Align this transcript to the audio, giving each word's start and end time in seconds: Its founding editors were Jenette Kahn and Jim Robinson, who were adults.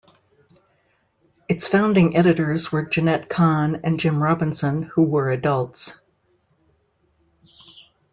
Its 1.47 1.67
founding 1.67 2.17
editors 2.17 2.71
were 2.71 2.81
Jenette 2.89 3.29
Kahn 3.29 3.81
and 3.83 3.99
Jim 3.99 4.19
Robinson, 4.19 4.81
who 4.81 5.03
were 5.03 5.29
adults. 5.29 5.99